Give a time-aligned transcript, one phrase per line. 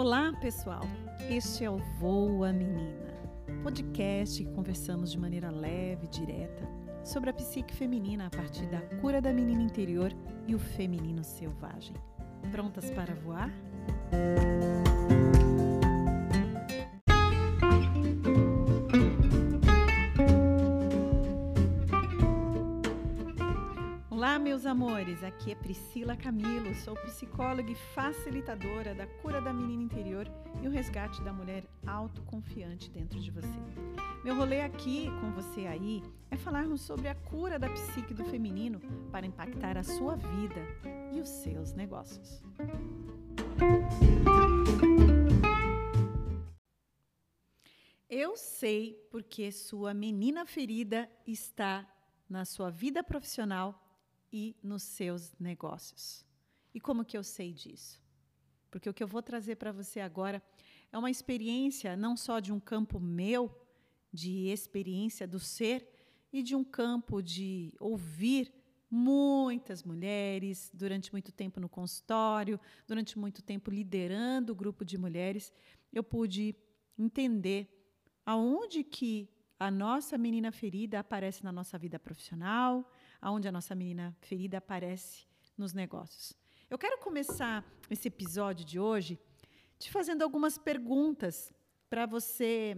[0.00, 0.80] Olá, pessoal.
[1.28, 3.12] Este é o Voa Menina,
[3.62, 6.66] podcast que conversamos de maneira leve e direta
[7.04, 10.10] sobre a psique feminina a partir da cura da menina interior
[10.46, 11.94] e o feminino selvagem.
[12.50, 13.50] Prontas para voar?
[24.70, 25.24] Amores.
[25.24, 26.72] Aqui é Priscila Camilo.
[26.76, 30.30] Sou psicóloga e facilitadora da cura da menina interior
[30.62, 33.48] e o resgate da mulher autoconfiante dentro de você.
[34.22, 38.80] Meu rolê aqui com você aí é falarmos sobre a cura da psique do feminino
[39.10, 40.64] para impactar a sua vida
[41.12, 42.40] e os seus negócios.
[48.08, 51.84] Eu sei porque sua menina ferida está
[52.28, 53.89] na sua vida profissional
[54.32, 56.24] e nos seus negócios.
[56.74, 58.00] E como que eu sei disso?
[58.70, 60.42] Porque o que eu vou trazer para você agora
[60.92, 63.50] é uma experiência não só de um campo meu,
[64.12, 65.88] de experiência do ser,
[66.32, 68.52] e de um campo de ouvir
[68.90, 75.52] muitas mulheres durante muito tempo no consultório, durante muito tempo liderando o grupo de mulheres,
[75.92, 76.56] eu pude
[76.98, 77.68] entender
[78.24, 79.28] aonde que
[79.58, 82.90] a nossa menina ferida aparece na nossa vida profissional,
[83.20, 85.26] aonde a nossa menina ferida aparece
[85.56, 86.32] nos negócios.
[86.68, 89.18] Eu quero começar esse episódio de hoje
[89.78, 91.52] te fazendo algumas perguntas
[91.88, 92.76] para você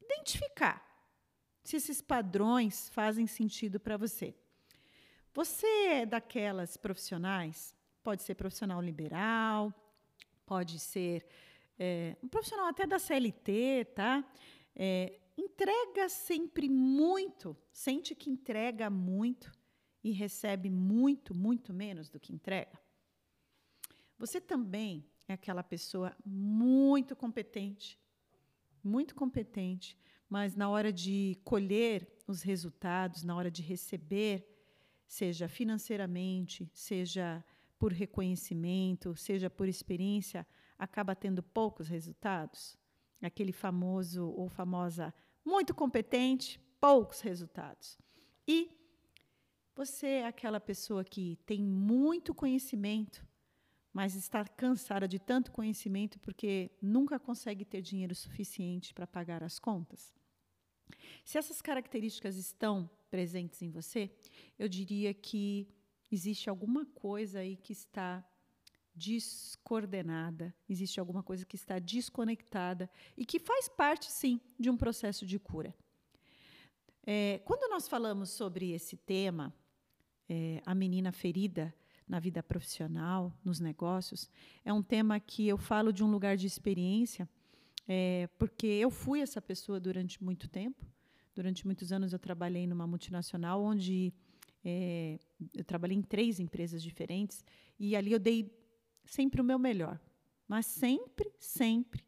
[0.00, 0.84] identificar
[1.64, 4.34] se esses padrões fazem sentido para você.
[5.34, 9.74] Você é daquelas profissionais, pode ser profissional liberal,
[10.46, 11.26] pode ser
[11.78, 14.24] é, um profissional até da CLT, tá?
[14.74, 19.52] É, entrega sempre muito, sente que entrega muito,
[20.06, 22.78] e recebe muito, muito menos do que entrega?
[24.16, 27.98] Você também é aquela pessoa muito competente,
[28.84, 34.48] muito competente, mas na hora de colher os resultados, na hora de receber,
[35.08, 37.44] seja financeiramente, seja
[37.76, 40.46] por reconhecimento, seja por experiência,
[40.78, 42.78] acaba tendo poucos resultados?
[43.20, 45.12] Aquele famoso ou famosa
[45.44, 47.98] muito competente, poucos resultados.
[48.46, 48.70] E
[49.76, 53.24] você é aquela pessoa que tem muito conhecimento,
[53.92, 59.58] mas está cansada de tanto conhecimento porque nunca consegue ter dinheiro suficiente para pagar as
[59.58, 60.14] contas?
[61.24, 64.10] Se essas características estão presentes em você,
[64.58, 65.68] eu diria que
[66.10, 68.26] existe alguma coisa aí que está
[68.94, 75.26] descoordenada, existe alguma coisa que está desconectada e que faz parte, sim, de um processo
[75.26, 75.76] de cura.
[77.06, 79.54] É, quando nós falamos sobre esse tema,
[80.28, 81.74] é, a menina ferida
[82.06, 84.30] na vida profissional, nos negócios,
[84.64, 87.28] é um tema que eu falo de um lugar de experiência,
[87.88, 90.86] é, porque eu fui essa pessoa durante muito tempo.
[91.34, 94.12] Durante muitos anos eu trabalhei numa multinacional onde
[94.64, 95.18] é,
[95.54, 97.44] eu trabalhei em três empresas diferentes
[97.78, 98.50] e ali eu dei
[99.04, 100.00] sempre o meu melhor,
[100.48, 102.04] mas sempre, sempre,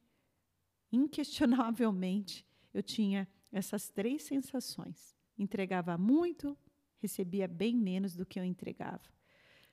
[0.91, 5.17] inquestionavelmente, eu tinha essas três sensações.
[5.39, 6.57] Entregava muito,
[6.99, 9.01] recebia bem menos do que eu entregava.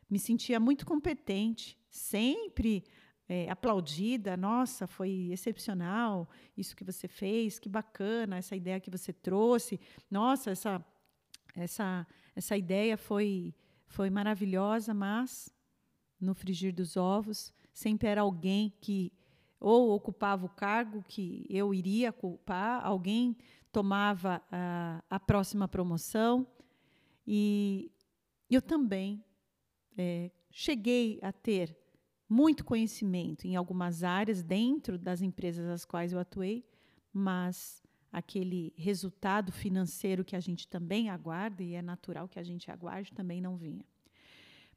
[0.09, 2.83] Me sentia muito competente, sempre
[3.27, 4.37] é, aplaudida.
[4.37, 9.79] Nossa, foi excepcional isso que você fez, que bacana essa ideia que você trouxe.
[10.09, 10.85] Nossa, essa
[11.55, 12.05] essa
[12.35, 13.53] essa ideia foi
[13.87, 15.53] foi maravilhosa, mas
[16.19, 19.11] no frigir dos ovos sempre era alguém que
[19.59, 23.35] ou ocupava o cargo que eu iria ocupar, alguém
[23.71, 26.45] tomava a, a próxima promoção
[27.27, 27.91] e
[28.49, 29.23] eu também
[29.97, 31.75] é, cheguei a ter
[32.27, 36.65] muito conhecimento em algumas áreas dentro das empresas às quais eu atuei,
[37.13, 42.71] mas aquele resultado financeiro que a gente também aguarda, e é natural que a gente
[42.71, 43.85] aguarde, também não vinha.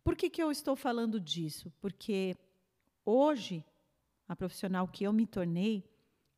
[0.03, 1.73] Por que, que eu estou falando disso?
[1.81, 2.37] Porque
[3.05, 3.65] hoje,
[4.27, 5.85] a profissional que eu me tornei,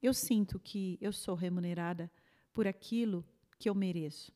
[0.03, 2.11] eu sinto que eu sou remunerada
[2.53, 3.25] por aquilo
[3.59, 4.33] que eu mereço.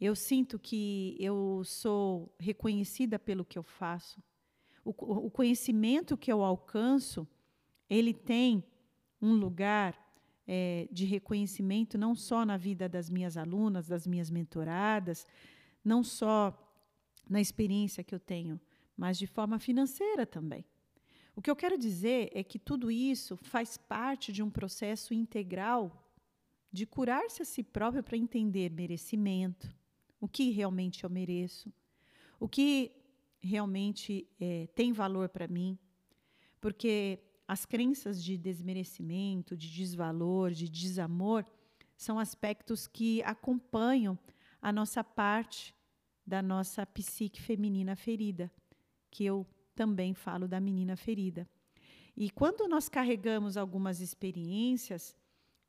[0.00, 4.22] Eu sinto que eu sou reconhecida pelo que eu faço.
[4.84, 7.26] O, o conhecimento que eu alcanço,
[7.90, 8.62] ele tem
[9.20, 9.98] um lugar
[10.46, 15.26] é, de reconhecimento não só na vida das minhas alunas, das minhas mentoradas,
[15.84, 16.56] não só
[17.28, 18.58] na experiência que eu tenho,
[18.96, 20.64] mas de forma financeira também.
[21.36, 26.04] O que eu quero dizer é que tudo isso faz parte de um processo integral
[26.72, 29.72] de curar-se a si próprio para entender merecimento,
[30.20, 31.72] o que realmente eu mereço,
[32.38, 32.92] o que
[33.40, 35.78] realmente é, tem valor para mim,
[36.60, 41.44] porque as crenças de desmerecimento, de desvalor, de desamor
[41.96, 44.18] são aspectos que acompanham
[44.60, 45.74] a nossa parte
[46.26, 48.52] da nossa psique feminina ferida,
[49.10, 51.48] que eu também falo da menina ferida.
[52.16, 55.16] E quando nós carregamos algumas experiências,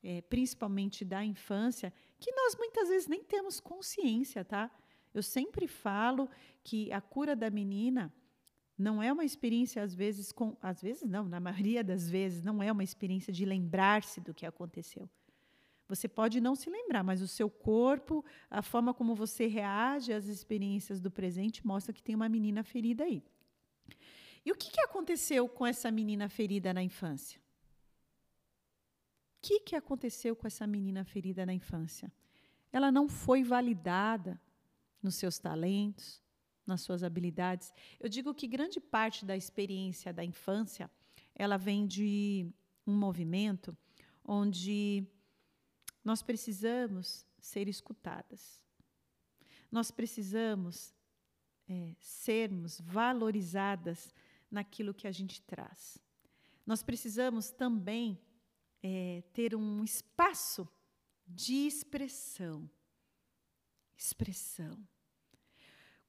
[0.03, 4.69] é, principalmente da infância, que nós muitas vezes nem temos consciência, tá?
[5.13, 6.29] Eu sempre falo
[6.63, 8.13] que a cura da menina
[8.77, 10.55] não é uma experiência, às vezes, com.
[10.61, 14.45] Às vezes, não, na maioria das vezes, não é uma experiência de lembrar-se do que
[14.45, 15.09] aconteceu.
[15.87, 20.27] Você pode não se lembrar, mas o seu corpo, a forma como você reage às
[20.27, 23.23] experiências do presente, mostra que tem uma menina ferida aí.
[24.45, 27.41] E o que, que aconteceu com essa menina ferida na infância?
[29.41, 32.11] Que, que aconteceu com essa menina ferida na infância?
[32.71, 34.39] Ela não foi validada
[35.01, 36.21] nos seus talentos,
[36.65, 37.73] nas suas habilidades.
[37.99, 40.89] Eu digo que grande parte da experiência da infância,
[41.33, 42.51] ela vem de
[42.85, 43.75] um movimento
[44.23, 45.07] onde
[46.03, 48.63] nós precisamos ser escutadas.
[49.71, 50.93] Nós precisamos
[51.67, 54.13] é, sermos valorizadas
[54.49, 55.97] naquilo que a gente traz.
[56.65, 58.19] Nós precisamos também
[58.81, 60.67] é, ter um espaço
[61.27, 62.69] de expressão.
[63.97, 64.87] Expressão.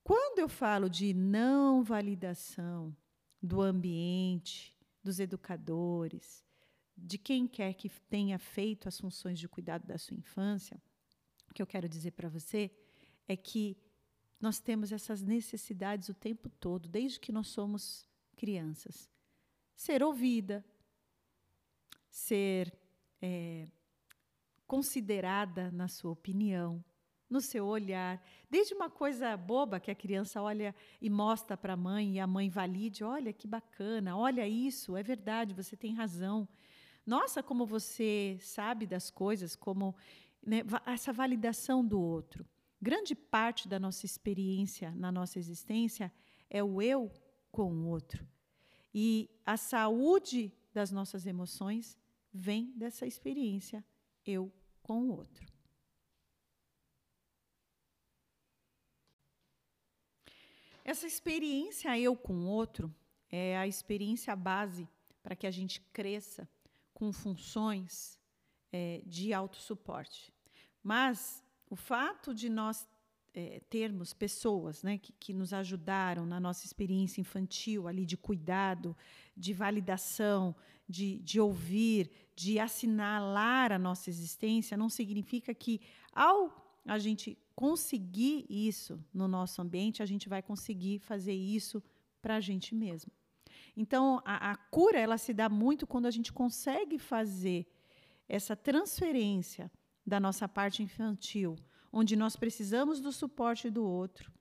[0.03, 2.97] Quando eu falo de não validação
[3.43, 6.45] do ambiente, dos educadores,
[6.97, 10.81] de quem quer que tenha feito as funções de cuidado da sua infância,
[11.51, 12.71] o que eu quero dizer para você
[13.27, 13.77] é que
[14.41, 18.07] nós temos essas necessidades o tempo todo, desde que nós somos
[18.37, 19.11] crianças.
[19.77, 20.65] Ser ouvida,
[22.11, 22.73] ser
[23.23, 23.67] é,
[24.67, 26.85] considerada na sua opinião,
[27.29, 28.21] no seu olhar,
[28.51, 32.27] desde uma coisa boba que a criança olha e mostra para a mãe e a
[32.27, 36.49] mãe valide, olha que bacana, olha isso, é verdade, você tem razão.
[37.07, 39.95] Nossa, como você sabe das coisas, como
[40.45, 42.45] né, essa validação do outro.
[42.83, 46.13] Grande parte da nossa experiência na nossa existência
[46.49, 47.13] é o eu
[47.53, 48.27] com o outro.
[48.93, 51.97] E a saúde das nossas emoções
[52.33, 53.85] vem dessa experiência
[54.25, 55.47] eu com o outro.
[60.85, 62.95] Essa experiência eu com o outro
[63.31, 64.89] é a experiência base
[65.23, 66.49] para que a gente cresça
[66.93, 68.19] com funções
[68.73, 70.33] é, de autossuporte.
[70.83, 72.89] Mas o fato de nós
[73.35, 78.97] é, termos pessoas né, que, que nos ajudaram na nossa experiência infantil, ali de cuidado,
[79.37, 80.55] de validação,
[80.89, 85.81] de, de ouvir, de assinalar a nossa existência, não significa que,
[86.13, 91.83] ao a gente conseguir isso no nosso ambiente, a gente vai conseguir fazer isso
[92.21, 93.13] para a gente mesmo.
[93.77, 97.67] Então, a, a cura ela se dá muito quando a gente consegue fazer
[98.29, 99.71] essa transferência
[100.07, 101.57] da nossa parte infantil
[101.93, 104.33] onde nós precisamos do suporte do outro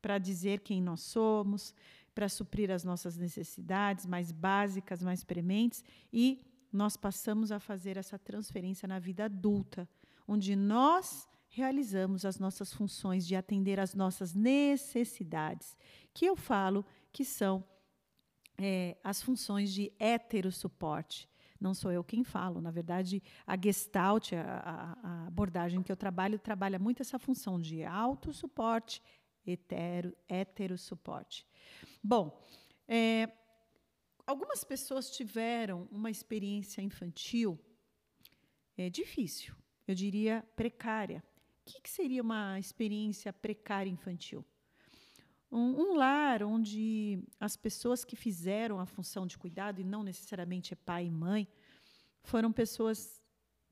[0.00, 1.74] para dizer quem nós somos,
[2.14, 8.18] para suprir as nossas necessidades mais básicas, mais prementes, e nós passamos a fazer essa
[8.18, 9.88] transferência na vida adulta,
[10.26, 15.76] onde nós realizamos as nossas funções de atender às nossas necessidades,
[16.14, 17.64] que eu falo que são
[18.58, 21.28] é, as funções de heterossuporte,
[21.62, 22.60] não sou eu quem falo.
[22.60, 27.84] Na verdade, a Gestalt, a, a abordagem que eu trabalho, trabalha muito essa função de
[27.84, 29.02] autossuporte,
[29.46, 31.46] hetero, heterossuporte.
[32.02, 32.38] Bom,
[32.88, 33.30] é,
[34.26, 37.58] algumas pessoas tiveram uma experiência infantil
[38.76, 39.54] é, difícil,
[39.86, 41.22] eu diria precária.
[41.60, 44.44] O que, que seria uma experiência precária infantil?
[45.52, 50.72] Um, um, lar onde as pessoas que fizeram a função de cuidado, e não necessariamente
[50.72, 51.46] é pai e mãe,
[52.22, 53.22] foram pessoas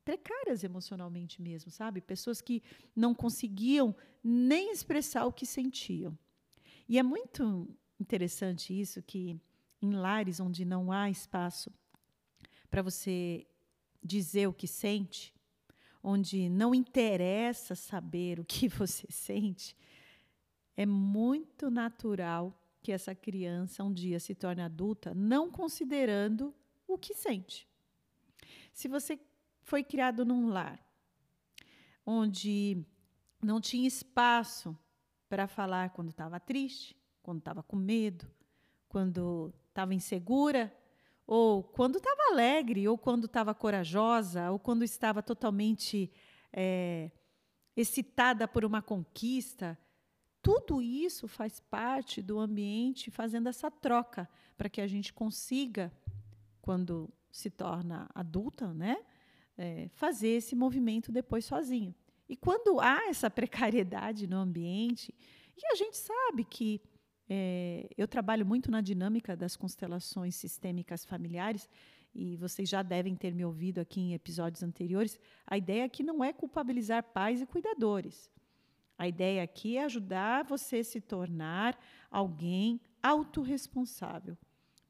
[0.04, 2.00] precárias emocionalmente mesmo, sabe?
[2.00, 2.62] Pessoas que
[2.94, 6.18] não conseguiam nem expressar o que sentiam.
[6.88, 7.68] E é muito
[7.98, 9.40] interessante isso que
[9.80, 11.72] em lares onde não há espaço
[12.70, 13.46] para você
[14.02, 15.34] dizer o que sente,
[16.02, 19.76] onde não interessa saber o que você sente,
[20.80, 26.54] é muito natural que essa criança um dia se torne adulta não considerando
[26.88, 27.68] o que sente.
[28.72, 29.20] Se você
[29.60, 30.82] foi criado num lar
[32.06, 32.82] onde
[33.42, 34.74] não tinha espaço
[35.28, 38.26] para falar quando estava triste, quando estava com medo,
[38.88, 40.74] quando estava insegura,
[41.26, 46.10] ou quando estava alegre, ou quando estava corajosa, ou quando estava totalmente
[46.50, 47.10] é,
[47.76, 49.78] excitada por uma conquista,
[50.42, 55.92] tudo isso faz parte do ambiente fazendo essa troca para que a gente consiga
[56.60, 58.96] quando se torna adulta, né?
[59.56, 61.94] É, fazer esse movimento depois sozinho.
[62.28, 65.14] E quando há essa precariedade no ambiente,
[65.56, 66.80] e a gente sabe que
[67.28, 71.68] é, eu trabalho muito na dinâmica das constelações sistêmicas familiares,
[72.14, 76.24] e vocês já devem ter me ouvido aqui em episódios anteriores, a ideia aqui não
[76.24, 78.30] é culpabilizar pais e cuidadores.
[79.00, 84.36] A ideia aqui é ajudar você a se tornar alguém autorresponsável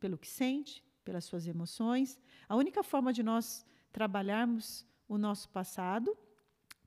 [0.01, 2.19] pelo que sente, pelas suas emoções.
[2.49, 6.19] A única forma de nós trabalharmos o nosso passado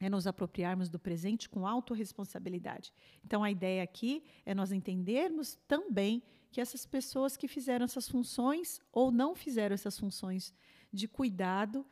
[0.01, 2.91] é nos apropriarmos do presente com autorresponsabilidade.
[3.23, 8.81] Então, a ideia aqui é nós entendermos também que essas pessoas que fizeram essas funções
[8.91, 10.53] ou não fizeram essas funções
[10.91, 11.85] de cuidado,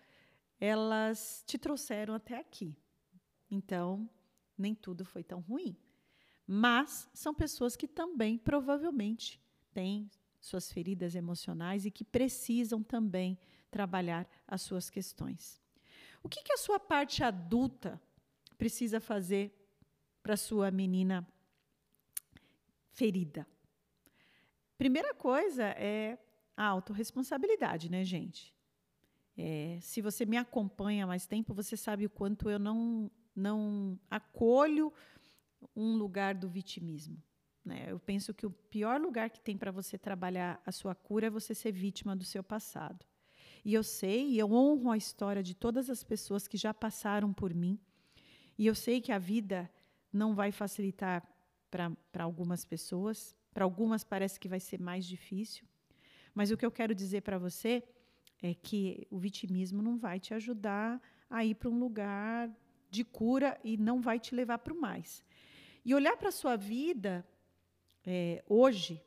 [0.59, 2.77] elas te trouxeram até aqui.
[3.49, 4.09] Então,
[4.61, 5.75] nem tudo foi tão ruim.
[6.47, 9.41] Mas são pessoas que também provavelmente
[9.73, 13.37] têm suas feridas emocionais e que precisam também
[13.69, 15.61] trabalhar as suas questões.
[16.23, 18.01] O que, que a sua parte adulta
[18.57, 19.53] precisa fazer
[20.21, 21.27] para sua menina
[22.91, 23.47] ferida?
[24.77, 26.17] Primeira coisa é
[26.55, 28.53] a autorresponsabilidade, né, gente?
[29.37, 33.99] É, se você me acompanha há mais tempo, você sabe o quanto eu não, não
[34.09, 34.91] acolho
[35.75, 37.21] um lugar do vitimismo.
[37.63, 37.85] Né?
[37.87, 41.29] Eu penso que o pior lugar que tem para você trabalhar a sua cura é
[41.29, 43.05] você ser vítima do seu passado.
[43.63, 47.31] E eu sei, e eu honro a história de todas as pessoas que já passaram
[47.31, 47.79] por mim.
[48.57, 49.69] E eu sei que a vida
[50.11, 51.23] não vai facilitar
[51.69, 55.65] para algumas pessoas, para algumas parece que vai ser mais difícil.
[56.33, 57.83] Mas o que eu quero dizer para você
[58.41, 62.49] é que o vitimismo não vai te ajudar a ir para um lugar
[62.91, 65.23] de cura e não vai te levar para o mais.
[65.83, 67.25] E olhar para a sua vida
[68.05, 69.01] é, hoje,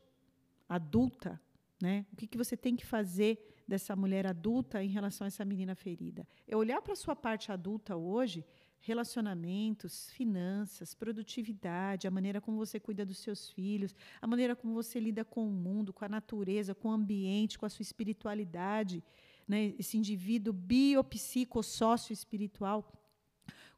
[0.68, 1.40] adulta,
[1.80, 2.06] né?
[2.12, 5.74] o que, que você tem que fazer dessa mulher adulta em relação a essa menina
[5.74, 6.26] ferida.
[6.46, 8.44] É olhar para a sua parte adulta hoje,
[8.80, 15.00] relacionamentos, finanças, produtividade, a maneira como você cuida dos seus filhos, a maneira como você
[15.00, 19.02] lida com o mundo, com a natureza, com o ambiente, com a sua espiritualidade,
[19.48, 19.74] né?
[19.78, 22.92] esse indivíduo biopsicossócio espiritual.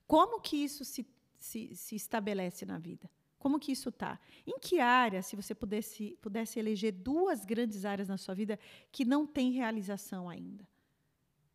[0.07, 1.07] Como que isso se,
[1.39, 3.11] se, se estabelece na vida?
[3.39, 4.19] Como que isso está?
[4.47, 8.59] Em que área, se você pudesse, pudesse eleger duas grandes áreas na sua vida
[8.91, 10.67] que não tem realização ainda?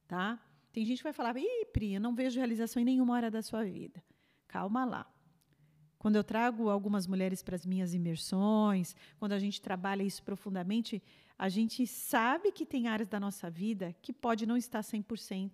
[0.08, 0.40] Tá?
[0.72, 3.42] Tem gente que vai falar, Ih, Pri, eu não vejo realização em nenhuma área da
[3.42, 4.02] sua vida.
[4.48, 5.12] Calma lá.
[5.98, 11.02] Quando eu trago algumas mulheres para as minhas imersões, quando a gente trabalha isso profundamente,
[11.38, 15.52] a gente sabe que tem áreas da nossa vida que pode não estar 100%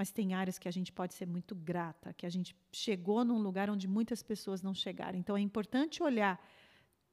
[0.00, 3.38] mas tem áreas que a gente pode ser muito grata, que a gente chegou num
[3.38, 5.18] lugar onde muitas pessoas não chegaram.
[5.18, 6.42] Então é importante olhar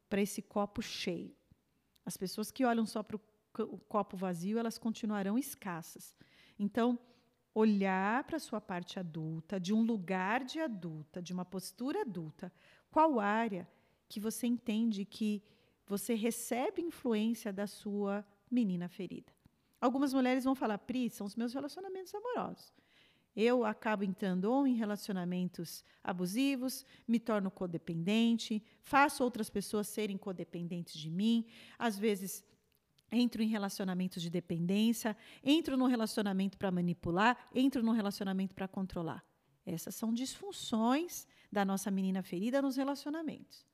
[0.08, 1.36] para esse copo cheio.
[2.06, 6.16] As pessoas que olham só para o copo vazio, elas continuarão escassas.
[6.58, 6.98] Então,
[7.54, 12.54] olhar para a sua parte adulta, de um lugar de adulta, de uma postura adulta,
[12.90, 13.68] qual área
[14.08, 15.44] que você entende que
[15.86, 19.37] você recebe influência da sua menina ferida?
[19.80, 22.74] Algumas mulheres vão falar, Pri, são os meus relacionamentos amorosos.
[23.36, 31.00] Eu acabo entrando ou em relacionamentos abusivos, me torno codependente, faço outras pessoas serem codependentes
[31.00, 31.46] de mim,
[31.78, 32.44] às vezes
[33.12, 39.24] entro em relacionamentos de dependência, entro num relacionamento para manipular, entro num relacionamento para controlar.
[39.64, 43.66] Essas são disfunções da nossa menina ferida nos relacionamentos.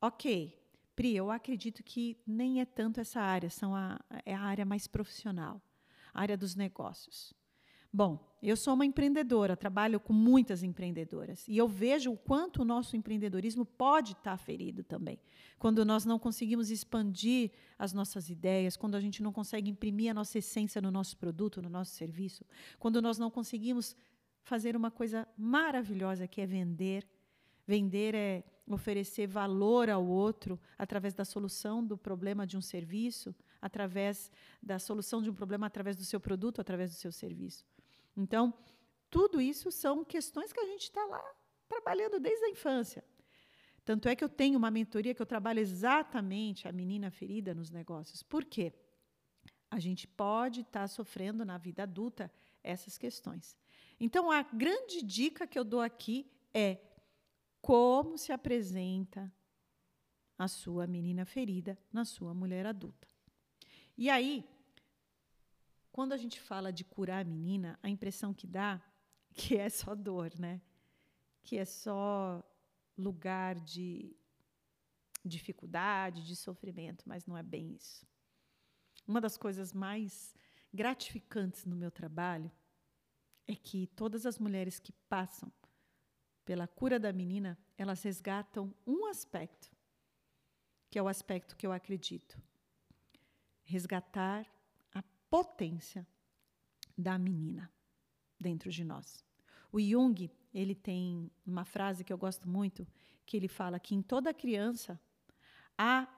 [0.00, 0.58] Ok,
[0.94, 4.86] Pri, eu acredito que nem é tanto essa área, são a, é a área mais
[4.86, 5.60] profissional,
[6.12, 7.34] a área dos negócios.
[7.96, 12.64] Bom, eu sou uma empreendedora, trabalho com muitas empreendedoras e eu vejo o quanto o
[12.64, 15.16] nosso empreendedorismo pode estar ferido também.
[15.60, 20.14] Quando nós não conseguimos expandir as nossas ideias, quando a gente não consegue imprimir a
[20.14, 22.44] nossa essência no nosso produto, no nosso serviço,
[22.80, 23.96] quando nós não conseguimos
[24.42, 27.06] fazer uma coisa maravilhosa que é vender.
[27.66, 34.30] Vender é oferecer valor ao outro através da solução do problema de um serviço, através
[34.62, 37.64] da solução de um problema através do seu produto, através do seu serviço.
[38.16, 38.54] Então,
[39.10, 41.22] tudo isso são questões que a gente está lá
[41.68, 43.04] trabalhando desde a infância.
[43.84, 47.70] Tanto é que eu tenho uma mentoria que eu trabalho exatamente a menina ferida nos
[47.70, 48.22] negócios.
[48.22, 48.72] Por quê?
[49.70, 53.56] A gente pode estar tá sofrendo na vida adulta essas questões.
[54.00, 56.78] Então, a grande dica que eu dou aqui é
[57.64, 59.32] como se apresenta
[60.36, 63.08] a sua menina ferida na sua mulher adulta.
[63.96, 64.44] E aí,
[65.90, 68.82] quando a gente fala de curar a menina, a impressão que dá
[69.32, 70.60] que é só dor, né?
[71.42, 72.44] Que é só
[72.98, 74.14] lugar de
[75.24, 78.06] dificuldade, de sofrimento, mas não é bem isso.
[79.08, 80.34] Uma das coisas mais
[80.70, 82.52] gratificantes no meu trabalho
[83.46, 85.50] é que todas as mulheres que passam
[86.44, 89.70] pela cura da menina, elas resgatam um aspecto,
[90.90, 92.40] que é o aspecto que eu acredito.
[93.64, 94.46] Resgatar
[94.92, 96.06] a potência
[96.96, 97.72] da menina
[98.38, 99.24] dentro de nós.
[99.72, 102.86] O Jung, ele tem uma frase que eu gosto muito,
[103.26, 105.00] que ele fala que em toda criança
[105.76, 106.08] há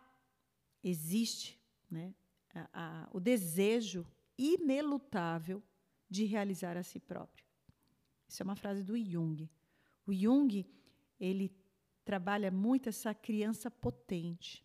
[0.83, 1.59] existe,
[1.90, 2.14] né,
[2.54, 4.06] a, a, o desejo
[4.37, 5.62] inelutável
[6.09, 7.45] de realizar a si próprio.
[8.28, 9.49] Isso é uma frase do Jung.
[10.07, 10.65] O Jung,
[11.19, 11.55] ele
[12.05, 14.65] trabalha muito essa criança potente.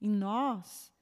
[0.00, 0.92] Em nós,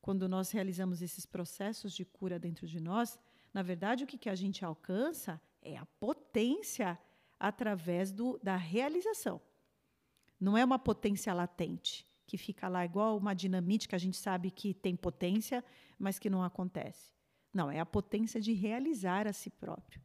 [0.00, 3.18] quando nós realizamos esses processos de cura dentro de nós,
[3.52, 6.98] na verdade, o que, que a gente alcança é a potência
[7.38, 9.40] através do, da realização.
[10.38, 14.50] Não é uma potência latente, que fica lá igual uma dinamite que a gente sabe
[14.50, 15.64] que tem potência,
[15.98, 17.12] mas que não acontece.
[17.52, 20.00] Não, é a potência de realizar a si próprio.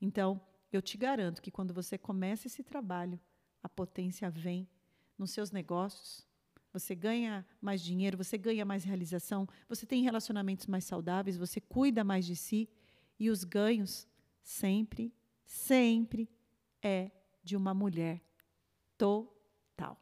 [0.00, 0.40] Então,
[0.72, 3.18] eu te garanto que quando você começa esse trabalho,
[3.62, 4.68] a potência vem
[5.18, 6.26] nos seus negócios,
[6.72, 12.04] você ganha mais dinheiro, você ganha mais realização, você tem relacionamentos mais saudáveis, você cuida
[12.04, 12.68] mais de si
[13.18, 14.06] e os ganhos
[14.42, 15.12] sempre,
[15.44, 16.30] sempre
[16.82, 17.10] é
[17.42, 18.22] de uma mulher
[18.96, 20.00] total.